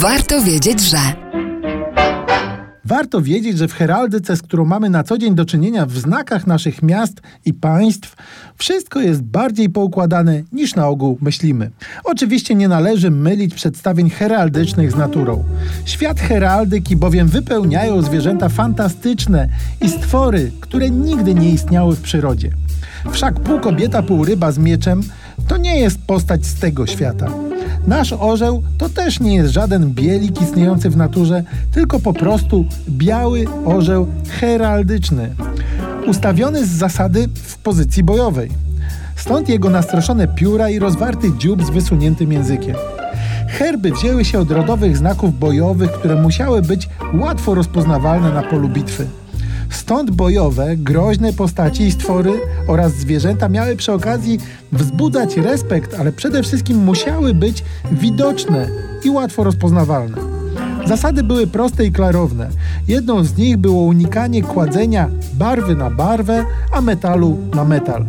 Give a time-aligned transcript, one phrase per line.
[0.00, 0.98] Warto wiedzieć, że.
[2.84, 6.46] Warto wiedzieć, że w heraldyce, z którą mamy na co dzień do czynienia w znakach
[6.46, 8.16] naszych miast i państw,
[8.56, 11.70] wszystko jest bardziej poukładane niż na ogół myślimy.
[12.04, 15.44] Oczywiście nie należy mylić przedstawień heraldycznych z naturą.
[15.84, 19.48] Świat heraldyki bowiem wypełniają zwierzęta fantastyczne
[19.80, 22.50] i stwory, które nigdy nie istniały w przyrodzie.
[23.10, 25.02] Wszak pół kobieta, pół ryba z mieczem
[25.48, 27.49] to nie jest postać z tego świata.
[27.86, 33.44] Nasz orzeł to też nie jest żaden bielik istniejący w naturze, tylko po prostu biały
[33.64, 35.34] orzeł heraldyczny,
[36.06, 38.50] ustawiony z zasady w pozycji bojowej.
[39.16, 42.76] Stąd jego nastroszone pióra i rozwarty dziób z wysuniętym językiem.
[43.48, 49.06] Herby wzięły się od rodowych znaków bojowych, które musiały być łatwo rozpoznawalne na polu bitwy.
[49.70, 52.32] Stąd bojowe, groźne postaci i stwory
[52.66, 54.38] oraz zwierzęta miały przy okazji
[54.72, 58.68] wzbudzać respekt, ale przede wszystkim musiały być widoczne
[59.04, 60.16] i łatwo rozpoznawalne.
[60.86, 62.48] Zasady były proste i klarowne.
[62.88, 68.06] Jedną z nich było unikanie kładzenia barwy na barwę, a metalu na metal.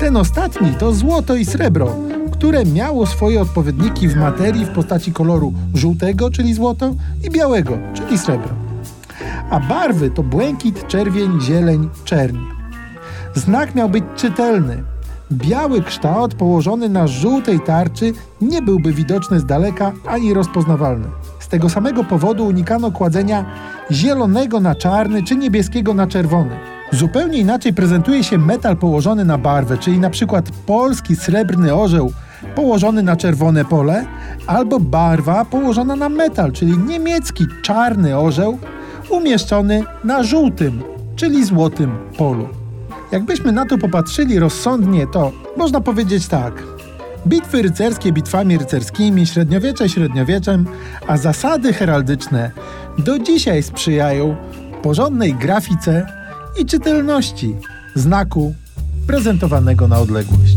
[0.00, 1.96] Ten ostatni to złoto i srebro,
[2.32, 8.18] które miało swoje odpowiedniki w materii w postaci koloru żółtego, czyli złoto, i białego, czyli
[8.18, 8.63] srebro
[9.50, 12.36] a barwy to błękit, czerwień, zieleń, czerń.
[13.34, 14.82] Znak miał być czytelny.
[15.32, 21.06] Biały kształt położony na żółtej tarczy nie byłby widoczny z daleka ani rozpoznawalny.
[21.40, 23.44] Z tego samego powodu unikano kładzenia
[23.90, 26.56] zielonego na czarny czy niebieskiego na czerwony.
[26.92, 32.12] Zupełnie inaczej prezentuje się metal położony na barwę, czyli na przykład polski srebrny orzeł
[32.54, 34.06] położony na czerwone pole,
[34.46, 38.58] albo barwa położona na metal, czyli niemiecki czarny orzeł
[39.10, 40.82] umieszczony na żółtym,
[41.16, 42.48] czyli złotym polu.
[43.12, 46.62] Jakbyśmy na to popatrzyli rozsądnie, to można powiedzieć tak.
[47.26, 50.66] Bitwy rycerskie bitwami rycerskimi, średniowiecze średniowieczem,
[51.06, 52.50] a zasady heraldyczne
[52.98, 54.36] do dzisiaj sprzyjają
[54.82, 56.06] porządnej grafice
[56.60, 57.56] i czytelności
[57.94, 58.54] znaku
[59.06, 60.56] prezentowanego na odległość.